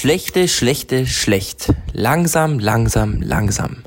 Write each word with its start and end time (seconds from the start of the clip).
Schlechte, 0.00 0.48
schlechte, 0.48 1.06
schlecht. 1.06 1.74
Langsam, 1.92 2.58
langsam, 2.58 3.20
langsam. 3.20 3.84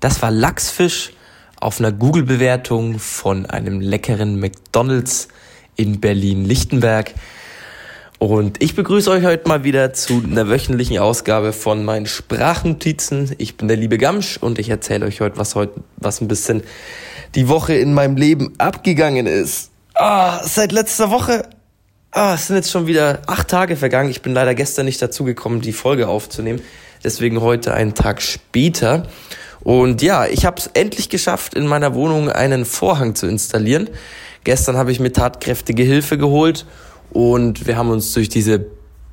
Das 0.00 0.20
war 0.20 0.30
Lachsfisch 0.30 1.14
auf 1.58 1.78
einer 1.78 1.92
Google-Bewertung 1.92 2.98
von 2.98 3.46
einem 3.46 3.80
leckeren 3.80 4.38
McDonald's 4.38 5.28
in 5.74 5.98
Berlin-Lichtenberg. 5.98 7.14
Und 8.18 8.62
ich 8.62 8.76
begrüße 8.76 9.10
euch 9.10 9.24
heute 9.24 9.48
mal 9.48 9.64
wieder 9.64 9.94
zu 9.94 10.22
einer 10.22 10.46
wöchentlichen 10.50 10.98
Ausgabe 10.98 11.54
von 11.54 11.86
meinen 11.86 12.04
Sprachnotizen. 12.04 13.34
Ich 13.38 13.56
bin 13.56 13.68
der 13.68 13.78
liebe 13.78 13.96
Gamsch 13.96 14.36
und 14.36 14.58
ich 14.58 14.68
erzähle 14.68 15.06
euch 15.06 15.22
heute, 15.22 15.38
was 15.38 15.54
heute, 15.54 15.80
was 15.96 16.20
ein 16.20 16.28
bisschen 16.28 16.64
die 17.34 17.48
Woche 17.48 17.72
in 17.72 17.94
meinem 17.94 18.18
Leben 18.18 18.52
abgegangen 18.58 19.26
ist. 19.26 19.70
Ah, 19.94 20.38
seit 20.44 20.72
letzter 20.72 21.10
Woche 21.10 21.48
Ah, 22.18 22.32
es 22.32 22.46
sind 22.46 22.56
jetzt 22.56 22.70
schon 22.70 22.86
wieder 22.86 23.20
acht 23.26 23.48
Tage 23.48 23.76
vergangen. 23.76 24.08
Ich 24.08 24.22
bin 24.22 24.32
leider 24.32 24.54
gestern 24.54 24.86
nicht 24.86 25.02
dazu 25.02 25.24
gekommen, 25.24 25.60
die 25.60 25.74
Folge 25.74 26.08
aufzunehmen. 26.08 26.62
Deswegen 27.04 27.42
heute 27.42 27.74
einen 27.74 27.92
Tag 27.92 28.22
später. 28.22 29.02
Und 29.60 30.00
ja, 30.00 30.24
ich 30.24 30.46
habe 30.46 30.56
es 30.56 30.70
endlich 30.72 31.10
geschafft, 31.10 31.52
in 31.52 31.66
meiner 31.66 31.94
Wohnung 31.94 32.30
einen 32.30 32.64
Vorhang 32.64 33.16
zu 33.16 33.26
installieren. 33.26 33.90
Gestern 34.44 34.78
habe 34.78 34.92
ich 34.92 34.98
mir 34.98 35.12
tatkräftige 35.12 35.82
Hilfe 35.82 36.16
geholt 36.16 36.64
und 37.10 37.66
wir 37.66 37.76
haben 37.76 37.90
uns 37.90 38.14
durch 38.14 38.30
diese 38.30 38.64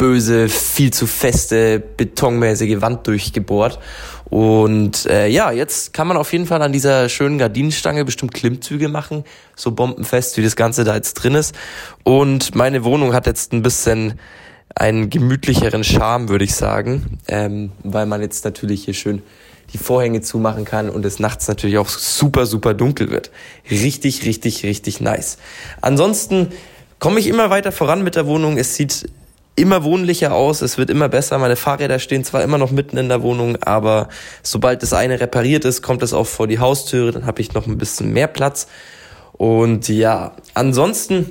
böse, 0.04 0.50
viel 0.50 0.92
zu 0.92 1.08
feste, 1.08 1.80
betonmäßige 1.80 2.82
Wand 2.82 3.08
durchgebohrt. 3.08 3.80
Und 4.26 5.06
äh, 5.06 5.28
ja, 5.28 5.50
jetzt 5.54 5.94
kann 5.94 6.10
man 6.10 6.18
auf 6.18 6.34
jeden 6.34 6.46
Fall 6.46 6.62
an 6.62 6.74
dieser 6.74 7.08
schönen 7.08 7.38
Gardinenstange 7.38 8.04
bestimmt 8.04 8.34
Klimmzüge 8.34 8.90
machen, 8.90 9.24
so 9.56 9.72
bombenfest, 9.72 10.36
wie 10.36 10.44
das 10.44 10.58
Ganze 10.58 10.84
da 10.84 10.94
jetzt 10.94 11.14
drin 11.14 11.36
ist. 11.36 11.56
Und 12.04 12.54
meine 12.54 12.84
Wohnung 12.84 13.14
hat 13.14 13.28
jetzt 13.28 13.54
ein 13.54 13.62
bisschen 13.62 14.20
einen 14.76 15.10
gemütlicheren 15.10 15.86
Charme, 15.86 16.28
würde 16.28 16.44
ich 16.44 16.54
sagen, 16.54 17.20
ähm, 17.30 17.72
weil 17.84 18.06
man 18.06 18.20
jetzt 18.20 18.44
natürlich 18.44 18.84
hier 18.84 18.96
schön 18.96 19.22
die 19.72 19.78
Vorhänge 19.78 20.20
zumachen 20.20 20.66
kann 20.66 20.90
und 20.90 21.06
es 21.06 21.18
nachts 21.18 21.48
natürlich 21.48 21.78
auch 21.78 21.88
super, 21.88 22.46
super 22.46 22.74
dunkel 22.74 23.10
wird. 23.10 23.32
Richtig, 23.72 24.26
richtig, 24.26 24.66
richtig 24.66 25.00
nice. 25.00 25.38
Ansonsten 25.80 26.50
komme 27.00 27.22
ich 27.22 27.28
immer 27.28 27.50
weiter 27.50 27.72
voran 27.72 28.04
mit 28.04 28.18
der 28.18 28.28
Wohnung. 28.28 28.58
Es 28.58 28.76
sieht 28.76 29.08
immer 29.56 29.84
wohnlicher 29.84 30.34
aus, 30.34 30.62
es 30.62 30.78
wird 30.78 30.90
immer 30.90 31.10
besser. 31.10 31.38
Meine 31.38 31.56
Fahrräder 31.56 32.00
stehen 32.00 32.24
zwar 32.24 32.44
immer 32.44 32.58
noch 32.58 32.72
mitten 32.72 32.98
in 32.98 33.10
der 33.10 33.22
Wohnung, 33.22 33.58
aber 33.62 34.10
sobald 34.42 34.82
das 34.82 34.94
eine 34.94 35.20
repariert 35.20 35.66
ist, 35.66 35.82
kommt 35.82 36.02
es 36.04 36.14
auch 36.14 36.28
vor 36.28 36.48
die 36.48 36.60
Haustüre, 36.60 37.12
dann 37.12 37.26
habe 37.26 37.42
ich 37.42 37.54
noch 37.54 37.68
ein 37.68 37.78
bisschen 37.78 38.12
mehr 38.12 38.28
Platz. 38.28 38.68
Und 39.34 39.88
ja, 39.90 40.34
ansonsten, 40.54 41.28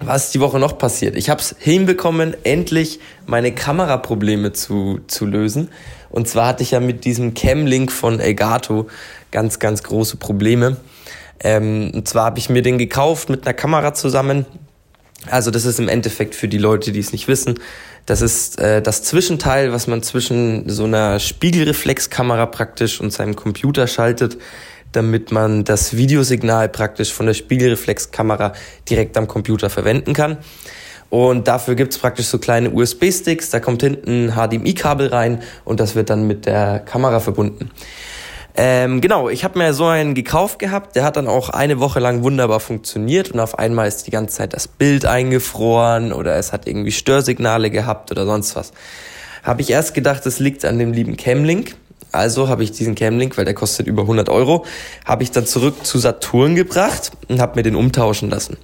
was 0.00 0.26
ist 0.26 0.34
die 0.34 0.40
Woche 0.40 0.58
noch 0.58 0.78
passiert? 0.78 1.16
Ich 1.16 1.30
habe 1.30 1.40
es 1.40 1.54
hinbekommen, 1.58 2.34
endlich 2.42 3.00
meine 3.26 3.52
Kameraprobleme 3.52 4.52
zu, 4.52 5.00
zu 5.06 5.26
lösen. 5.26 5.68
Und 6.10 6.28
zwar 6.28 6.48
hatte 6.48 6.62
ich 6.62 6.72
ja 6.72 6.80
mit 6.80 7.04
diesem 7.04 7.34
Cam-Link 7.34 7.90
von 7.90 8.20
Elgato 8.20 8.86
ganz, 9.30 9.58
ganz 9.58 9.82
große 9.82 10.16
Probleme. 10.16 10.76
Ähm, 11.40 11.90
und 11.94 12.08
zwar 12.08 12.26
habe 12.26 12.38
ich 12.38 12.48
mir 12.48 12.62
den 12.62 12.78
gekauft 12.78 13.28
mit 13.28 13.46
einer 13.46 13.54
Kamera 13.54 13.94
zusammen, 13.94 14.46
also 15.30 15.50
das 15.50 15.64
ist 15.64 15.78
im 15.78 15.88
Endeffekt 15.88 16.34
für 16.34 16.48
die 16.48 16.58
Leute, 16.58 16.92
die 16.92 17.00
es 17.00 17.12
nicht 17.12 17.28
wissen, 17.28 17.58
das 18.06 18.20
ist 18.20 18.58
äh, 18.58 18.82
das 18.82 19.02
Zwischenteil, 19.02 19.72
was 19.72 19.86
man 19.86 20.02
zwischen 20.02 20.68
so 20.68 20.84
einer 20.84 21.18
Spiegelreflexkamera 21.18 22.46
praktisch 22.46 23.00
und 23.00 23.12
seinem 23.12 23.34
Computer 23.34 23.86
schaltet, 23.86 24.36
damit 24.92 25.32
man 25.32 25.64
das 25.64 25.96
Videosignal 25.96 26.68
praktisch 26.68 27.12
von 27.12 27.26
der 27.26 27.34
Spiegelreflexkamera 27.34 28.52
direkt 28.88 29.16
am 29.16 29.26
Computer 29.26 29.70
verwenden 29.70 30.12
kann. 30.12 30.38
Und 31.10 31.48
dafür 31.48 31.76
gibt's 31.76 31.98
praktisch 31.98 32.26
so 32.26 32.38
kleine 32.38 32.70
USB-Sticks, 32.70 33.50
da 33.50 33.60
kommt 33.60 33.82
hinten 33.82 34.30
ein 34.30 34.32
HDMI-Kabel 34.34 35.08
rein 35.08 35.42
und 35.64 35.80
das 35.80 35.94
wird 35.94 36.10
dann 36.10 36.26
mit 36.26 36.44
der 36.44 36.80
Kamera 36.80 37.20
verbunden. 37.20 37.70
Ähm, 38.56 39.00
genau, 39.00 39.28
ich 39.28 39.42
habe 39.42 39.58
mir 39.58 39.74
so 39.74 39.86
einen 39.86 40.14
gekauft 40.14 40.60
gehabt, 40.60 40.94
der 40.94 41.02
hat 41.02 41.16
dann 41.16 41.26
auch 41.26 41.48
eine 41.48 41.80
Woche 41.80 41.98
lang 41.98 42.22
wunderbar 42.22 42.60
funktioniert 42.60 43.32
und 43.32 43.40
auf 43.40 43.58
einmal 43.58 43.88
ist 43.88 44.06
die 44.06 44.12
ganze 44.12 44.36
Zeit 44.36 44.52
das 44.52 44.68
Bild 44.68 45.06
eingefroren 45.06 46.12
oder 46.12 46.36
es 46.36 46.52
hat 46.52 46.68
irgendwie 46.68 46.92
Störsignale 46.92 47.70
gehabt 47.70 48.12
oder 48.12 48.26
sonst 48.26 48.54
was. 48.54 48.72
Habe 49.42 49.60
ich 49.60 49.70
erst 49.70 49.92
gedacht, 49.92 50.24
es 50.24 50.38
liegt 50.38 50.64
an 50.64 50.78
dem 50.78 50.92
lieben 50.92 51.16
Camlink. 51.16 51.74
Also 52.12 52.48
habe 52.48 52.62
ich 52.62 52.70
diesen 52.70 52.94
Camlink, 52.94 53.36
weil 53.36 53.44
der 53.44 53.54
kostet 53.54 53.88
über 53.88 54.02
100 54.02 54.28
Euro, 54.28 54.64
habe 55.04 55.24
ich 55.24 55.32
dann 55.32 55.46
zurück 55.46 55.84
zu 55.84 55.98
Saturn 55.98 56.54
gebracht 56.54 57.10
und 57.28 57.40
habe 57.40 57.56
mir 57.56 57.64
den 57.64 57.74
umtauschen 57.74 58.30
lassen. 58.30 58.56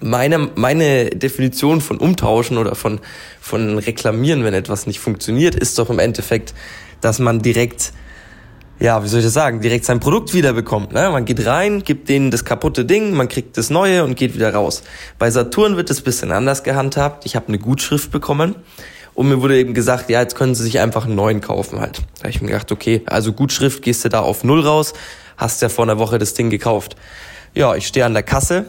Meine, 0.00 0.50
meine 0.56 1.10
Definition 1.10 1.80
von 1.80 1.98
umtauschen 1.98 2.58
oder 2.58 2.74
von, 2.74 3.00
von 3.40 3.78
reklamieren, 3.78 4.42
wenn 4.42 4.52
etwas 4.52 4.88
nicht 4.88 4.98
funktioniert, 4.98 5.54
ist 5.54 5.78
doch 5.78 5.90
im 5.90 6.00
Endeffekt, 6.00 6.54
dass 7.00 7.20
man 7.20 7.40
direkt 7.40 7.92
ja, 8.78 9.02
wie 9.02 9.08
soll 9.08 9.20
ich 9.20 9.24
das 9.26 9.34
sagen, 9.34 9.60
direkt 9.60 9.84
sein 9.84 10.00
Produkt 10.00 10.34
wiederbekommt. 10.34 10.92
Ne? 10.92 11.08
Man 11.10 11.24
geht 11.24 11.46
rein, 11.46 11.82
gibt 11.82 12.08
denen 12.08 12.30
das 12.30 12.44
kaputte 12.44 12.84
Ding, 12.84 13.12
man 13.12 13.28
kriegt 13.28 13.56
das 13.56 13.70
neue 13.70 14.04
und 14.04 14.16
geht 14.16 14.34
wieder 14.34 14.52
raus. 14.52 14.82
Bei 15.18 15.30
Saturn 15.30 15.76
wird 15.76 15.90
es 15.90 16.02
bisschen 16.02 16.30
anders 16.30 16.62
gehandhabt. 16.62 17.24
Ich 17.24 17.36
habe 17.36 17.48
eine 17.48 17.58
Gutschrift 17.58 18.10
bekommen 18.10 18.54
und 19.14 19.28
mir 19.28 19.40
wurde 19.40 19.58
eben 19.58 19.72
gesagt, 19.72 20.10
ja, 20.10 20.20
jetzt 20.20 20.36
können 20.36 20.54
Sie 20.54 20.62
sich 20.62 20.78
einfach 20.78 21.06
einen 21.06 21.14
neuen 21.14 21.40
kaufen 21.40 21.80
halt. 21.80 22.02
Da 22.16 22.24
habe 22.24 22.30
ich 22.30 22.42
mir 22.42 22.48
gedacht, 22.48 22.70
okay, 22.70 23.02
also 23.06 23.32
Gutschrift, 23.32 23.82
gehst 23.82 24.04
du 24.04 24.10
da 24.10 24.20
auf 24.20 24.44
Null 24.44 24.60
raus, 24.60 24.92
hast 25.38 25.62
ja 25.62 25.70
vor 25.70 25.84
einer 25.84 25.98
Woche 25.98 26.18
das 26.18 26.34
Ding 26.34 26.50
gekauft. 26.50 26.96
Ja, 27.54 27.74
ich 27.74 27.86
stehe 27.86 28.04
an 28.04 28.12
der 28.12 28.22
Kasse, 28.22 28.66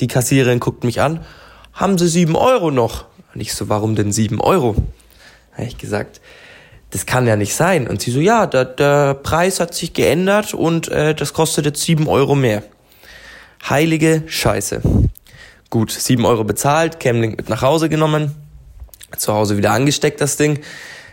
die 0.00 0.08
Kassiererin 0.08 0.58
guckt 0.58 0.82
mich 0.82 1.00
an, 1.00 1.24
haben 1.72 1.98
Sie 1.98 2.08
sieben 2.08 2.34
Euro 2.34 2.72
noch? 2.72 3.04
Und 3.32 3.40
ich 3.40 3.54
so, 3.54 3.68
warum 3.68 3.94
denn 3.94 4.10
sieben 4.10 4.40
Euro? 4.40 4.74
Habe 5.52 5.68
ich 5.68 5.78
gesagt, 5.78 6.20
das 6.90 7.06
kann 7.06 7.26
ja 7.26 7.36
nicht 7.36 7.54
sein. 7.54 7.86
Und 7.86 8.02
sie 8.02 8.10
so, 8.10 8.20
ja, 8.20 8.46
der, 8.46 8.64
der 8.64 9.14
Preis 9.14 9.60
hat 9.60 9.74
sich 9.74 9.92
geändert 9.92 10.54
und 10.54 10.88
äh, 10.88 11.14
das 11.14 11.32
kostet 11.32 11.64
jetzt 11.66 11.82
sieben 11.82 12.08
Euro 12.08 12.34
mehr. 12.34 12.62
Heilige 13.68 14.24
Scheiße. 14.26 14.82
Gut, 15.70 15.92
sieben 15.92 16.24
Euro 16.24 16.42
bezahlt, 16.44 16.98
Camlink 16.98 17.36
mit 17.36 17.48
nach 17.48 17.62
Hause 17.62 17.88
genommen, 17.88 18.34
zu 19.16 19.32
Hause 19.32 19.56
wieder 19.56 19.70
angesteckt 19.70 20.20
das 20.20 20.36
Ding. 20.36 20.60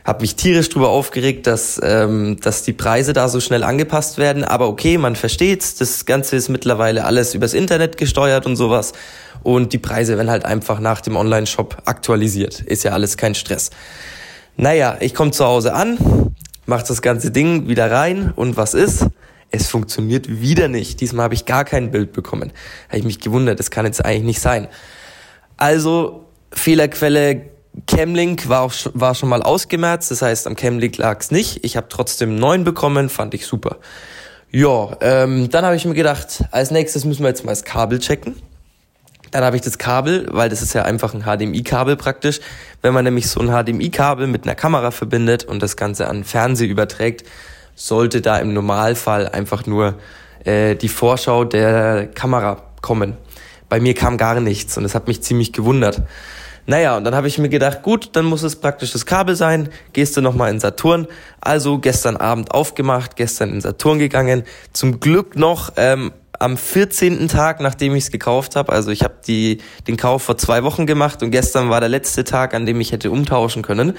Hab 0.03 0.21
mich 0.21 0.35
tierisch 0.35 0.69
drüber 0.69 0.87
aufgeregt, 0.89 1.47
dass, 1.47 1.79
ähm, 1.83 2.39
dass 2.41 2.63
die 2.63 2.71
Preise 2.71 3.11
da 3.11 3.27
so 3.27 3.41
schnell 3.41 3.63
angepasst 3.63 4.17
werden. 4.17 4.45
Aber 4.45 4.69
okay, 4.69 4.97
man 4.97 5.17
versteht's. 5.17 5.75
Das 5.75 6.05
Ganze 6.05 6.37
ist 6.37 6.47
mittlerweile 6.47 7.03
alles 7.03 7.35
übers 7.35 7.53
Internet 7.53 7.97
gesteuert 7.97 8.45
und 8.45 8.55
sowas. 8.55 8.93
Und 9.43 9.73
die 9.73 9.77
Preise 9.77 10.15
werden 10.15 10.29
halt 10.29 10.45
einfach 10.45 10.79
nach 10.79 11.01
dem 11.01 11.17
Online-Shop 11.17 11.83
aktualisiert. 11.83 12.61
Ist 12.61 12.83
ja 12.83 12.93
alles 12.93 13.17
kein 13.17 13.35
Stress. 13.35 13.69
Naja, 14.59 14.97
ich 14.99 15.13
komme 15.13 15.29
zu 15.29 15.45
Hause 15.45 15.73
an, 15.73 16.33
mach 16.65 16.81
das 16.81 17.03
ganze 17.03 17.29
Ding 17.29 17.67
wieder 17.67 17.91
rein 17.91 18.33
und 18.35 18.57
was 18.57 18.73
ist? 18.73 19.05
Es 19.51 19.67
funktioniert 19.67 20.41
wieder 20.41 20.67
nicht. 20.67 20.99
Diesmal 20.99 21.25
habe 21.25 21.35
ich 21.35 21.45
gar 21.45 21.63
kein 21.63 21.91
Bild 21.91 22.11
bekommen. 22.11 22.51
Habe 22.87 22.97
ich 22.97 23.05
mich 23.05 23.19
gewundert, 23.19 23.59
das 23.59 23.69
kann 23.69 23.85
jetzt 23.85 24.03
eigentlich 24.03 24.23
nicht 24.23 24.41
sein. 24.41 24.67
Also 25.57 26.25
Fehlerquelle 26.51 27.51
Camlink 27.85 28.49
war, 28.49 28.61
auch, 28.61 28.73
war 28.93 29.13
schon 29.13 29.29
mal 29.29 29.43
ausgemerzt, 29.43 30.09
das 30.09 30.23
heißt 30.23 30.47
am 30.47 30.55
Camlink 30.55 30.97
lag's 30.97 31.29
nicht. 31.29 31.63
Ich 31.63 31.77
habe 31.77 31.87
trotzdem 31.87 32.35
neun 32.35 32.63
bekommen, 32.63 33.09
fand 33.09 33.35
ich 33.35 33.45
super. 33.45 33.77
Ja, 34.49 34.97
ähm, 35.01 35.51
dann 35.51 35.65
habe 35.65 35.75
ich 35.75 35.85
mir 35.85 35.93
gedacht, 35.93 36.43
als 36.49 36.71
nächstes 36.71 37.05
müssen 37.05 37.21
wir 37.21 37.29
jetzt 37.29 37.45
mal 37.45 37.51
das 37.51 37.63
Kabel 37.63 37.99
checken. 37.99 38.35
Dann 39.31 39.43
habe 39.43 39.55
ich 39.55 39.61
das 39.61 39.77
Kabel, 39.77 40.27
weil 40.31 40.49
das 40.49 40.61
ist 40.61 40.73
ja 40.73 40.83
einfach 40.83 41.13
ein 41.13 41.23
HDMI-Kabel 41.23 41.95
praktisch. 41.95 42.39
Wenn 42.81 42.93
man 42.93 43.03
nämlich 43.03 43.29
so 43.29 43.41
ein 43.41 43.49
HDMI-Kabel 43.49 44.27
mit 44.27 44.43
einer 44.45 44.55
Kamera 44.55 44.91
verbindet 44.91 45.43
und 45.43 45.61
das 45.61 45.75
Ganze 45.75 46.07
an 46.07 46.23
Fernseher 46.23 46.69
überträgt, 46.69 47.25
sollte 47.75 48.21
da 48.21 48.37
im 48.37 48.53
Normalfall 48.53 49.27
einfach 49.27 49.65
nur 49.65 49.95
äh, 50.43 50.75
die 50.75 50.89
Vorschau 50.89 51.43
der 51.43 52.07
Kamera 52.07 52.63
kommen. 52.81 53.17
Bei 53.69 53.79
mir 53.79 53.93
kam 53.93 54.17
gar 54.17 54.39
nichts 54.39 54.77
und 54.77 54.83
das 54.83 54.95
hat 54.95 55.07
mich 55.07 55.21
ziemlich 55.21 55.53
gewundert. 55.53 56.03
Naja, 56.69 56.97
und 56.97 57.05
dann 57.05 57.15
habe 57.15 57.29
ich 57.29 57.37
mir 57.37 57.47
gedacht, 57.47 57.81
gut, 57.81 58.09
dann 58.13 58.25
muss 58.25 58.43
es 58.43 58.57
praktisch 58.57 58.91
das 58.91 59.05
Kabel 59.05 59.37
sein. 59.37 59.69
Gehst 59.93 60.17
du 60.17 60.21
nochmal 60.21 60.51
in 60.51 60.59
Saturn. 60.59 61.07
Also 61.39 61.79
gestern 61.79 62.17
Abend 62.17 62.51
aufgemacht, 62.51 63.15
gestern 63.15 63.51
in 63.51 63.61
Saturn 63.61 63.99
gegangen. 63.99 64.43
Zum 64.73 64.99
Glück 64.99 65.37
noch 65.37 65.71
ähm, 65.77 66.11
am 66.39 66.57
14. 66.57 67.27
Tag, 67.27 67.59
nachdem 67.59 67.95
ich 67.95 68.05
es 68.05 68.11
gekauft 68.11 68.55
habe. 68.55 68.71
Also 68.71 68.91
ich 68.91 69.03
habe 69.03 69.15
den 69.25 69.97
Kauf 69.97 70.23
vor 70.23 70.37
zwei 70.37 70.63
Wochen 70.63 70.85
gemacht 70.85 71.23
und 71.23 71.31
gestern 71.31 71.69
war 71.69 71.79
der 71.79 71.89
letzte 71.89 72.23
Tag, 72.23 72.53
an 72.53 72.65
dem 72.65 72.79
ich 72.81 72.91
hätte 72.91 73.11
umtauschen 73.11 73.61
können. 73.61 73.93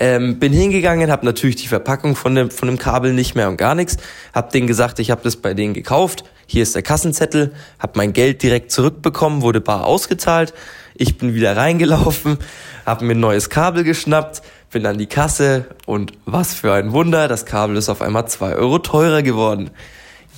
Ähm, 0.00 0.38
bin 0.38 0.52
hingegangen, 0.52 1.10
habe 1.10 1.26
natürlich 1.26 1.56
die 1.56 1.66
Verpackung 1.66 2.14
von 2.14 2.34
dem, 2.36 2.52
von 2.52 2.68
dem 2.68 2.78
Kabel 2.78 3.12
nicht 3.12 3.34
mehr 3.34 3.48
und 3.48 3.56
gar 3.56 3.74
nichts. 3.74 3.96
Hab 4.32 4.50
denen 4.50 4.68
gesagt, 4.68 5.00
ich 5.00 5.10
habe 5.10 5.22
das 5.24 5.36
bei 5.36 5.54
denen 5.54 5.74
gekauft. 5.74 6.22
Hier 6.46 6.62
ist 6.62 6.76
der 6.76 6.82
Kassenzettel. 6.82 7.52
Hab 7.80 7.96
mein 7.96 8.12
Geld 8.12 8.42
direkt 8.44 8.70
zurückbekommen, 8.70 9.42
wurde 9.42 9.60
bar 9.60 9.86
ausgezahlt. 9.86 10.54
Ich 10.94 11.18
bin 11.18 11.34
wieder 11.34 11.56
reingelaufen, 11.56 12.38
habe 12.86 13.04
mir 13.04 13.14
ein 13.14 13.20
neues 13.20 13.50
Kabel 13.50 13.84
geschnappt, 13.84 14.42
bin 14.72 14.86
an 14.86 14.98
die 14.98 15.06
Kasse 15.06 15.66
und 15.86 16.12
was 16.26 16.54
für 16.54 16.72
ein 16.72 16.92
Wunder, 16.92 17.28
das 17.28 17.46
Kabel 17.46 17.76
ist 17.76 17.88
auf 17.88 18.02
einmal 18.02 18.26
zwei 18.28 18.54
Euro 18.54 18.78
teurer 18.78 19.22
geworden. 19.22 19.70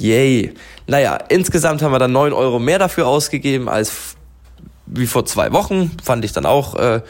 Yay. 0.00 0.54
Naja, 0.86 1.18
insgesamt 1.28 1.82
haben 1.82 1.92
wir 1.92 1.98
dann 1.98 2.12
neun 2.12 2.32
Euro 2.32 2.58
mehr 2.58 2.78
dafür 2.78 3.06
ausgegeben 3.06 3.68
als 3.68 4.16
wie 4.86 5.06
vor 5.06 5.26
zwei 5.26 5.52
Wochen. 5.52 5.96
Fand 6.02 6.24
ich 6.24 6.32
dann 6.32 6.46
auch 6.46 6.74
äh, 6.74 7.02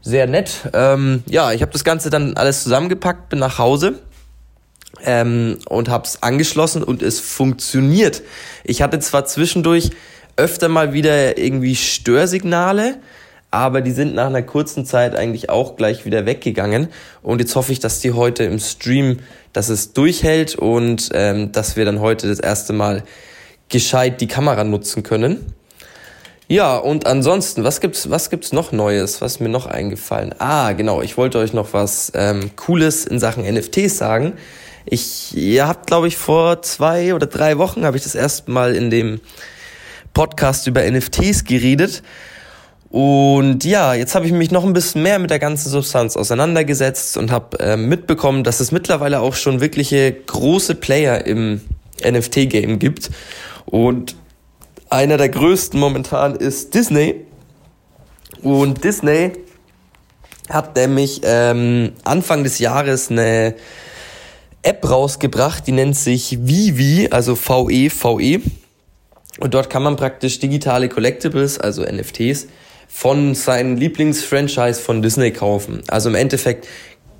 sehr 0.00 0.26
nett. 0.26 0.68
Ähm, 0.72 1.22
ja, 1.26 1.52
ich 1.52 1.62
habe 1.62 1.72
das 1.72 1.84
Ganze 1.84 2.10
dann 2.10 2.36
alles 2.36 2.62
zusammengepackt, 2.62 3.28
bin 3.28 3.38
nach 3.38 3.58
Hause 3.58 4.00
ähm, 5.04 5.58
und 5.68 5.90
habe 5.90 6.04
es 6.04 6.22
angeschlossen 6.22 6.82
und 6.82 7.02
es 7.02 7.20
funktioniert. 7.20 8.22
Ich 8.64 8.82
hatte 8.82 8.98
zwar 9.00 9.26
zwischendurch 9.26 9.90
öfter 10.36 10.68
mal 10.68 10.94
wieder 10.94 11.36
irgendwie 11.36 11.76
Störsignale, 11.76 12.96
aber 13.50 13.80
die 13.80 13.90
sind 13.90 14.14
nach 14.14 14.26
einer 14.26 14.42
kurzen 14.42 14.86
Zeit 14.86 15.16
eigentlich 15.16 15.50
auch 15.50 15.76
gleich 15.76 16.04
wieder 16.04 16.26
weggegangen. 16.26 16.88
Und 17.22 17.40
jetzt 17.40 17.56
hoffe 17.56 17.72
ich, 17.72 17.80
dass 17.80 18.00
die 18.00 18.12
heute 18.12 18.44
im 18.44 18.58
Stream, 18.58 19.18
dass 19.52 19.68
es 19.68 19.92
durchhält 19.92 20.54
und 20.54 21.10
ähm, 21.14 21.52
dass 21.52 21.76
wir 21.76 21.84
dann 21.84 22.00
heute 22.00 22.28
das 22.28 22.38
erste 22.38 22.72
Mal 22.72 23.02
gescheit 23.68 24.20
die 24.20 24.28
Kamera 24.28 24.64
nutzen 24.64 25.02
können. 25.02 25.54
Ja, 26.46 26.76
und 26.76 27.06
ansonsten, 27.06 27.62
was 27.62 27.80
gibt's, 27.80 28.10
was 28.10 28.28
gibt's 28.28 28.52
noch 28.52 28.72
Neues? 28.72 29.20
Was 29.20 29.38
mir 29.38 29.48
noch 29.48 29.66
eingefallen? 29.66 30.34
Ah, 30.38 30.72
genau, 30.72 31.00
ich 31.00 31.16
wollte 31.16 31.38
euch 31.38 31.52
noch 31.52 31.72
was 31.72 32.10
ähm, 32.14 32.50
Cooles 32.56 33.06
in 33.06 33.20
Sachen 33.20 33.44
NFTs 33.44 33.96
sagen. 33.96 34.32
Ich, 34.84 35.36
ihr 35.36 35.68
habt, 35.68 35.86
glaube 35.86 36.08
ich, 36.08 36.16
vor 36.16 36.62
zwei 36.62 37.14
oder 37.14 37.26
drei 37.26 37.58
Wochen 37.58 37.84
habe 37.84 37.96
ich 37.96 38.02
das 38.02 38.16
erste 38.16 38.50
Mal 38.50 38.74
in 38.74 38.90
dem 38.90 39.20
Podcast 40.12 40.66
über 40.66 40.82
NFTs 40.82 41.44
geredet. 41.44 42.02
Und 42.90 43.64
ja, 43.64 43.94
jetzt 43.94 44.16
habe 44.16 44.26
ich 44.26 44.32
mich 44.32 44.50
noch 44.50 44.64
ein 44.64 44.72
bisschen 44.72 45.04
mehr 45.04 45.20
mit 45.20 45.30
der 45.30 45.38
ganzen 45.38 45.70
Substanz 45.70 46.16
auseinandergesetzt 46.16 47.16
und 47.16 47.30
habe 47.30 47.58
äh, 47.60 47.76
mitbekommen, 47.76 48.42
dass 48.42 48.58
es 48.58 48.72
mittlerweile 48.72 49.20
auch 49.20 49.34
schon 49.36 49.60
wirkliche 49.60 50.12
große 50.12 50.74
Player 50.74 51.24
im 51.24 51.60
NFT-Game 52.04 52.80
gibt. 52.80 53.10
Und 53.64 54.16
einer 54.88 55.16
der 55.18 55.28
größten 55.28 55.78
momentan 55.78 56.34
ist 56.34 56.74
Disney. 56.74 57.26
Und 58.42 58.82
Disney 58.82 59.32
hat 60.48 60.74
nämlich 60.74 61.20
ähm, 61.22 61.92
Anfang 62.02 62.42
des 62.42 62.58
Jahres 62.58 63.08
eine 63.08 63.54
App 64.62 64.88
rausgebracht, 64.90 65.64
die 65.66 65.72
nennt 65.72 65.96
sich 65.96 66.38
Vivi, 66.44 67.08
also 67.12 67.36
V-E-V-E. 67.36 68.40
Und 69.38 69.54
dort 69.54 69.70
kann 69.70 69.84
man 69.84 69.94
praktisch 69.94 70.40
digitale 70.40 70.88
Collectibles, 70.88 71.60
also 71.60 71.82
NFTs, 71.82 72.48
von 72.92 73.34
seinem 73.34 73.76
Lieblingsfranchise 73.76 74.80
von 74.80 75.00
Disney 75.00 75.30
kaufen. 75.30 75.82
Also 75.88 76.08
im 76.08 76.16
Endeffekt 76.16 76.66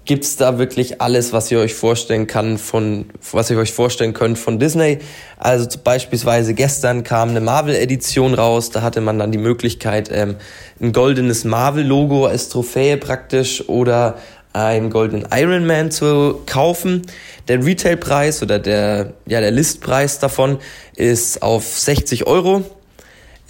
gibt's 0.05 0.37
da 0.37 0.59
wirklich 0.59 1.01
alles, 1.01 1.33
was 1.33 1.51
ihr 1.53 1.61
euch 1.61 1.75
vorstellen 1.75 2.27
kann 2.27 2.59
von, 2.59 3.07
was 3.31 3.49
ihr 3.51 3.57
euch 3.57 3.73
vorstellen 3.73 4.13
könnt 4.13 4.39
von 4.39 4.59
Disney. 4.59 4.99
Also 5.39 5.79
beispielsweise 5.83 6.53
gestern 6.55 7.05
kam 7.05 7.31
eine 7.31 7.41
Marvel-Edition 7.41 8.35
raus, 8.35 8.71
da 8.71 8.83
hatte 8.83 9.01
man 9.01 9.19
dann 9.19 9.31
die 9.31 9.39
Möglichkeit, 9.39 10.11
ähm, 10.13 10.35
ein 10.81 10.93
goldenes 10.93 11.45
Marvel-Logo 11.45 12.27
als 12.27 12.49
Trophäe 12.49 12.97
praktisch 12.97 13.69
oder 13.69 14.19
einen 14.53 14.91
goldenen 14.91 15.29
Iron 15.33 15.65
Man 15.65 15.93
zu 15.93 16.43
kaufen. 16.45 17.03
Der 17.47 17.65
Retailpreis 17.65 18.43
oder 18.43 18.59
der, 18.59 19.15
ja, 19.27 19.41
der 19.41 19.53
Listpreis 19.53 20.19
davon 20.19 20.59
ist 20.97 21.43
auf 21.43 21.65
60 21.65 22.27
Euro 22.27 22.65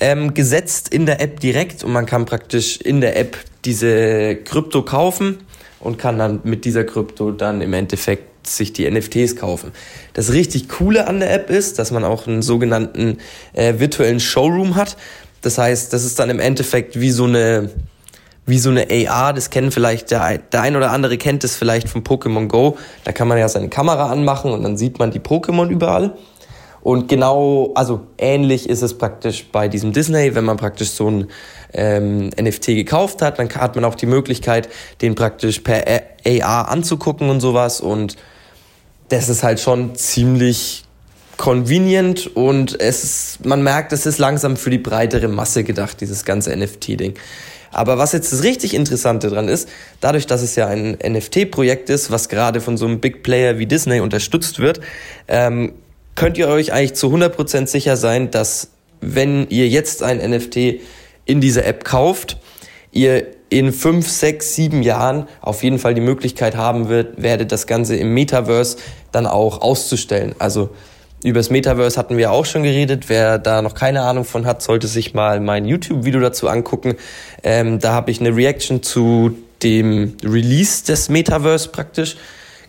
ähm, 0.01 0.35
gesetzt 0.35 0.89
in 0.93 1.07
der 1.07 1.21
App 1.21 1.41
direkt 1.41 1.85
und 1.85 1.93
man 1.93 2.07
kann 2.07 2.25
praktisch 2.25 2.79
in 2.79 3.01
der 3.01 3.17
App 3.17 3.37
diese 3.65 4.37
Krypto 4.37 4.83
kaufen 4.83 5.39
und 5.79 5.99
kann 5.99 6.19
dann 6.19 6.41
mit 6.45 6.65
dieser 6.65 6.85
Krypto 6.85 7.31
dann 7.31 7.61
im 7.61 7.73
Endeffekt 7.73 8.47
sich 8.47 8.73
die 8.73 8.91
NFTs 8.91 9.37
kaufen. 9.37 9.73
Das 10.15 10.33
richtig 10.33 10.69
Coole 10.69 11.07
an 11.07 11.21
der 11.21 11.33
App 11.33 11.51
ist, 11.51 11.79
dass 11.79 11.91
man 11.91 12.05
auch 12.05 12.27
einen 12.27 12.43
sogenannten 12.43 13.19
äh, 13.53 13.79
virtuellen 13.79 14.21
Showroom 14.21 14.77
hat. 14.77 14.97
Das 15.43 15.59
heißt, 15.59 15.93
das 15.93 16.05
ist 16.05 16.19
dann 16.19 16.31
im 16.31 16.41
Endeffekt 16.41 17.01
wie 17.01 17.11
so 17.11 17.25
eine 17.25 17.71
wie 18.47 18.59
so 18.59 18.71
eine 18.71 18.89
AR, 18.91 19.33
das 19.33 19.51
kennen 19.51 19.71
vielleicht 19.71 20.11
der, 20.11 20.39
der 20.39 20.63
ein 20.63 20.75
oder 20.75 20.91
andere 20.91 21.19
kennt 21.19 21.45
das 21.45 21.55
vielleicht 21.55 21.89
von 21.89 22.03
Pokémon 22.03 22.49
Go. 22.49 22.79
Da 23.05 23.13
kann 23.13 23.29
man 23.29 23.39
ja 23.39 23.49
seine 23.49 23.69
Kamera 23.69 24.11
anmachen 24.11 24.51
und 24.51 24.65
dann 24.65 24.77
sieht 24.77 24.99
man 24.99 25.13
die 25.13 25.21
Pokémon 25.21 25.69
überall. 25.69 26.15
Und 26.83 27.09
genau, 27.09 27.73
also 27.75 28.01
ähnlich 28.17 28.69
ist 28.69 28.83
es 28.83 28.97
praktisch 28.97 29.47
bei 29.53 29.69
diesem 29.69 29.93
Disney, 29.93 30.35
wenn 30.35 30.45
man 30.45 30.57
praktisch 30.57 30.91
so 30.91 31.11
ein 31.11 31.27
ähm, 31.73 32.31
NFT 32.41 32.67
gekauft 32.69 33.23
hat, 33.23 33.39
dann 33.39 33.51
hat 33.51 33.75
man 33.77 33.85
auch 33.85 33.95
die 33.95 34.07
Möglichkeit, 34.07 34.69
den 35.03 35.15
praktisch 35.15 35.61
per 35.61 35.85
AR 36.25 36.69
anzugucken 36.69 37.29
und 37.29 37.41
sowas. 37.41 37.81
Und 37.81 38.17
das 39.09 39.29
ist 39.29 39.43
halt 39.43 39.61
schon 39.61 39.95
ziemlich 39.95 40.85
convenient 41.37 42.37
und 42.37 42.79
es 42.81 43.03
ist, 43.03 43.47
man 43.47 43.63
merkt, 43.63 43.93
es 43.93 44.05
ist 44.05 44.19
langsam 44.19 44.59
für 44.59 44.69
die 44.69 44.79
breitere 44.79 45.27
Masse 45.27 45.65
gedacht, 45.65 46.01
dieses 46.01 46.27
ganze 46.27 46.55
NFT-Ding. 46.55 47.15
Aber 47.73 47.99
was 47.99 48.13
jetzt 48.13 48.33
das 48.33 48.43
richtig 48.43 48.75
Interessante 48.75 49.31
dran 49.31 49.49
ist, 49.49 49.69
dadurch, 50.01 50.27
dass 50.27 50.43
es 50.43 50.57
ja 50.57 50.67
ein 50.67 50.99
NFT-Projekt 51.03 51.89
ist, 51.89 52.11
was 52.11 52.29
gerade 52.29 52.61
von 52.61 52.77
so 52.77 52.85
einem 52.85 53.01
Big 53.01 53.23
Player 53.23 53.59
wie 53.59 53.67
Disney 53.67 54.01
unterstützt 54.01 54.59
wird, 54.59 54.81
ähm, 55.29 55.73
könnt 56.15 56.39
ihr 56.39 56.49
euch 56.49 56.73
eigentlich 56.73 56.95
zu 56.95 57.09
100% 57.09 57.67
sicher 57.67 57.97
sein, 57.97 58.31
dass 58.31 58.71
wenn 59.01 59.49
ihr 59.49 59.69
jetzt 59.69 60.03
ein 60.03 60.19
NFT 60.19 60.81
in 61.25 61.41
dieser 61.41 61.65
App 61.65 61.85
kauft, 61.85 62.39
ihr 62.93 63.27
in 63.49 63.73
fünf, 63.73 64.09
sechs, 64.09 64.55
sieben 64.55 64.83
Jahren 64.83 65.27
auf 65.41 65.63
jeden 65.63 65.79
Fall 65.79 65.95
die 65.95 66.01
Möglichkeit 66.01 66.57
haben 66.57 66.89
wird, 66.89 67.21
werdet 67.21 67.51
das 67.53 67.67
Ganze 67.67 67.97
im 67.97 68.15
Metaverse 68.15 68.77
dann 69.11 69.27
auch 69.27 69.61
auszustellen. 69.61 70.35
Also 70.39 70.71
über 71.25 71.41
das 71.41 71.51
Metaverse 71.51 71.99
hatten 71.99 72.17
wir 72.17 72.31
auch 72.31 72.47
schon 72.47 72.63
geredet. 72.63 73.09
Wer 73.09 73.39
da 73.39 73.61
noch 73.61 73.75
keine 73.75 74.03
Ahnung 74.03 74.25
von 74.25 74.47
hat, 74.47 74.63
sollte 74.63 74.87
sich 74.87 75.15
mal 75.15 75.41
mein 75.41 75.67
YouTube-Video 75.67 76.21
dazu 76.21 76.49
angucken. 76.49 76.95
Ähm, 77.43 77.79
da 77.79 77.93
habe 77.93 78.11
ich 78.11 78.21
eine 78.21 78.35
Reaction 78.35 78.83
zu 78.83 79.37
dem 79.63 80.17
Release 80.25 80.85
des 80.85 81.09
Metaverse 81.09 81.69
praktisch 81.69 82.17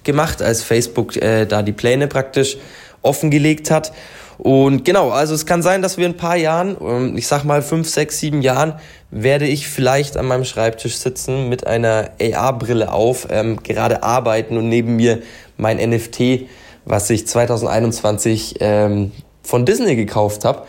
gemacht, 0.04 0.42
als 0.42 0.64
Facebook 0.64 1.16
äh, 1.18 1.46
da 1.46 1.62
die 1.62 1.72
Pläne 1.72 2.08
praktisch 2.08 2.58
offengelegt 3.02 3.72
hat. 3.72 3.92
Und 4.38 4.86
genau, 4.86 5.12
also 5.12 5.36
es 5.36 5.46
kann 5.46 5.62
sein, 5.62 5.84
dass 5.84 5.98
wir 5.98 6.06
in 6.08 6.14
ein 6.14 6.18
paar 6.18 6.36
Jahren, 6.36 6.76
ähm, 6.82 7.16
ich 7.16 7.28
sag 7.28 7.44
mal 7.44 7.62
fünf, 7.62 7.88
sechs, 7.88 8.18
sieben 8.20 8.42
Jahren, 8.42 8.74
werde 9.12 9.46
ich 9.46 9.68
vielleicht 9.68 10.18
an 10.18 10.26
meinem 10.26 10.46
Schreibtisch 10.46 10.96
sitzen 10.98 11.48
mit 11.48 11.68
einer 11.68 12.10
AR-Brille 12.20 12.92
auf, 12.92 13.28
ähm, 13.30 13.62
gerade 13.62 14.02
arbeiten 14.02 14.58
und 14.58 14.68
neben 14.68 14.96
mir 14.96 15.22
mein 15.58 15.78
NFT, 15.78 16.48
was 16.86 17.10
ich 17.12 17.28
2021 17.28 18.56
ähm, 18.62 19.12
von 19.44 19.66
Disney 19.66 19.96
gekauft 19.96 20.44
habe, 20.44 20.64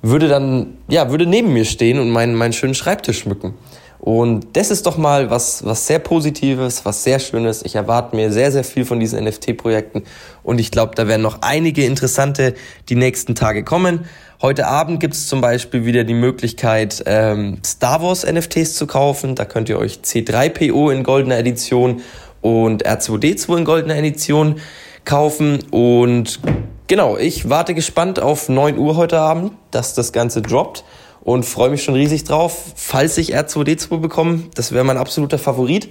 würde 0.00 0.28
dann, 0.28 0.76
ja, 0.86 1.10
würde 1.10 1.26
neben 1.26 1.52
mir 1.52 1.64
stehen 1.64 1.98
und 1.98 2.10
meinen, 2.10 2.34
meinen 2.34 2.52
schönen 2.52 2.74
Schreibtisch 2.74 3.20
schmücken. 3.20 3.54
Und 4.00 4.56
das 4.56 4.70
ist 4.70 4.86
doch 4.86 4.96
mal 4.96 5.28
was, 5.30 5.64
was 5.64 5.86
sehr 5.86 5.98
Positives, 5.98 6.84
was 6.84 7.02
sehr 7.02 7.18
Schönes. 7.18 7.62
Ich 7.62 7.74
erwarte 7.74 8.14
mir 8.14 8.32
sehr, 8.32 8.52
sehr 8.52 8.64
viel 8.64 8.84
von 8.84 9.00
diesen 9.00 9.24
NFT-Projekten 9.24 10.04
und 10.42 10.60
ich 10.60 10.70
glaube, 10.70 10.94
da 10.94 11.08
werden 11.08 11.22
noch 11.22 11.38
einige 11.42 11.84
interessante 11.84 12.54
die 12.88 12.94
nächsten 12.94 13.34
Tage 13.34 13.64
kommen. 13.64 14.04
Heute 14.40 14.68
Abend 14.68 15.00
gibt 15.00 15.14
es 15.14 15.26
zum 15.26 15.40
Beispiel 15.40 15.84
wieder 15.84 16.04
die 16.04 16.14
Möglichkeit, 16.14 17.02
ähm, 17.06 17.58
Star 17.66 18.00
Wars 18.00 18.24
NFTs 18.24 18.76
zu 18.76 18.86
kaufen. 18.86 19.34
Da 19.34 19.44
könnt 19.44 19.68
ihr 19.68 19.80
euch 19.80 19.98
C3PO 20.04 20.92
in 20.92 21.02
goldener 21.02 21.38
Edition 21.38 22.02
und 22.40 22.86
R2D2 22.86 23.58
in 23.58 23.64
goldener 23.64 23.96
Edition 23.96 24.60
kaufen. 25.04 25.64
Und 25.72 26.38
genau, 26.86 27.16
ich 27.16 27.48
warte 27.48 27.74
gespannt 27.74 28.20
auf 28.20 28.48
9 28.48 28.78
Uhr 28.78 28.96
heute 28.96 29.18
Abend, 29.18 29.54
dass 29.72 29.94
das 29.94 30.12
Ganze 30.12 30.40
droppt 30.40 30.84
und 31.28 31.44
freue 31.44 31.68
mich 31.68 31.82
schon 31.84 31.92
riesig 31.92 32.24
drauf. 32.24 32.72
Falls 32.74 33.18
ich 33.18 33.36
R2D2 33.36 33.98
bekomme, 33.98 34.44
das 34.54 34.72
wäre 34.72 34.82
mein 34.82 34.96
absoluter 34.96 35.38
Favorit. 35.38 35.90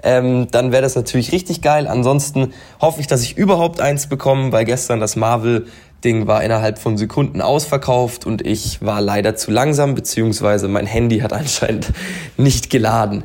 Ähm, 0.00 0.46
dann 0.52 0.70
wäre 0.70 0.82
das 0.82 0.94
natürlich 0.94 1.32
richtig 1.32 1.60
geil. 1.60 1.88
Ansonsten 1.88 2.52
hoffe 2.80 3.00
ich, 3.00 3.08
dass 3.08 3.24
ich 3.24 3.36
überhaupt 3.36 3.80
eins 3.80 4.06
bekomme, 4.08 4.52
weil 4.52 4.64
gestern 4.64 5.00
das 5.00 5.16
Marvel-Ding 5.16 6.28
war 6.28 6.44
innerhalb 6.44 6.78
von 6.78 6.96
Sekunden 6.96 7.40
ausverkauft 7.40 8.26
und 8.26 8.46
ich 8.46 8.80
war 8.80 9.00
leider 9.00 9.34
zu 9.34 9.50
langsam, 9.50 9.96
beziehungsweise 9.96 10.68
mein 10.68 10.86
Handy 10.86 11.18
hat 11.18 11.32
anscheinend 11.32 11.92
nicht 12.36 12.70
geladen. 12.70 13.24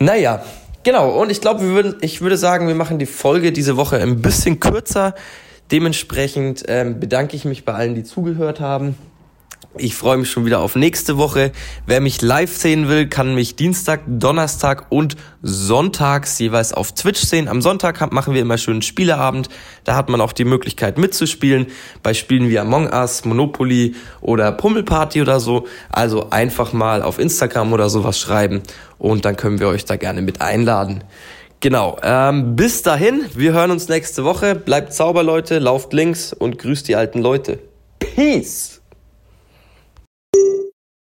Naja, 0.00 0.42
genau. 0.82 1.10
Und 1.10 1.30
ich 1.30 1.40
glaube, 1.40 1.94
ich 2.00 2.22
würde 2.22 2.36
sagen, 2.36 2.66
wir 2.66 2.74
machen 2.74 2.98
die 2.98 3.06
Folge 3.06 3.52
diese 3.52 3.76
Woche 3.76 3.98
ein 3.98 4.20
bisschen 4.20 4.58
kürzer. 4.58 5.14
Dementsprechend 5.70 6.64
ähm, 6.66 6.98
bedanke 6.98 7.36
ich 7.36 7.44
mich 7.44 7.64
bei 7.64 7.72
allen, 7.72 7.94
die 7.94 8.02
zugehört 8.02 8.58
haben. 8.58 8.96
Ich 9.78 9.94
freue 9.94 10.18
mich 10.18 10.30
schon 10.30 10.44
wieder 10.44 10.60
auf 10.60 10.76
nächste 10.76 11.16
Woche. 11.16 11.50
Wer 11.86 12.02
mich 12.02 12.20
live 12.20 12.54
sehen 12.54 12.88
will, 12.88 13.08
kann 13.08 13.34
mich 13.34 13.56
Dienstag, 13.56 14.02
Donnerstag 14.06 14.86
und 14.90 15.16
Sonntags 15.40 16.38
jeweils 16.38 16.74
auf 16.74 16.92
Twitch 16.92 17.20
sehen. 17.20 17.48
Am 17.48 17.62
Sonntag 17.62 18.12
machen 18.12 18.34
wir 18.34 18.42
immer 18.42 18.58
schönen 18.58 18.82
Spieleabend. 18.82 19.48
Da 19.84 19.96
hat 19.96 20.10
man 20.10 20.20
auch 20.20 20.34
die 20.34 20.44
Möglichkeit 20.44 20.98
mitzuspielen 20.98 21.68
bei 22.02 22.12
Spielen 22.12 22.50
wie 22.50 22.58
Among 22.58 22.92
Us, 22.92 23.24
Monopoly 23.24 23.94
oder 24.20 24.52
Pummelparty 24.52 25.22
oder 25.22 25.40
so. 25.40 25.66
Also 25.90 26.28
einfach 26.28 26.74
mal 26.74 27.02
auf 27.02 27.18
Instagram 27.18 27.72
oder 27.72 27.88
sowas 27.88 28.18
schreiben 28.18 28.62
und 28.98 29.24
dann 29.24 29.36
können 29.36 29.58
wir 29.58 29.68
euch 29.68 29.86
da 29.86 29.96
gerne 29.96 30.20
mit 30.20 30.42
einladen. 30.42 31.02
Genau, 31.60 31.96
ähm, 32.02 32.56
bis 32.56 32.82
dahin, 32.82 33.24
wir 33.34 33.54
hören 33.54 33.70
uns 33.70 33.88
nächste 33.88 34.24
Woche. 34.24 34.54
Bleibt 34.54 34.92
sauber, 34.92 35.22
Leute, 35.22 35.60
lauft 35.60 35.94
links 35.94 36.34
und 36.34 36.58
grüßt 36.58 36.88
die 36.88 36.96
alten 36.96 37.22
Leute. 37.22 37.58
Peace! 38.00 38.71